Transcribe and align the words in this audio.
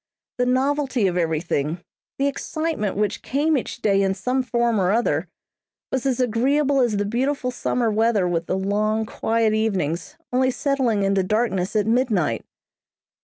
The 0.39 0.47
novelty 0.47 1.05
of 1.05 1.15
everything, 1.15 1.79
the 2.17 2.25
excitement 2.25 2.95
which 2.97 3.21
came 3.21 3.55
each 3.55 3.83
day 3.83 4.01
in 4.01 4.15
some 4.15 4.41
form 4.41 4.81
or 4.81 4.91
other, 4.91 5.27
was 5.91 6.07
as 6.07 6.19
agreeable 6.19 6.79
as 6.79 6.97
the 6.97 7.05
beautiful 7.05 7.51
summer 7.51 7.91
weather 7.91 8.27
with 8.27 8.47
the 8.47 8.57
long, 8.57 9.05
quiet 9.05 9.53
evenings 9.53 10.17
only 10.33 10.49
settling 10.49 11.03
into 11.03 11.21
darkness 11.21 11.75
at 11.75 11.85
midnight. 11.85 12.43